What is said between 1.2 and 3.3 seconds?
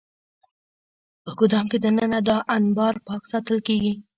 په ګدام کې دننه دا انبار پاک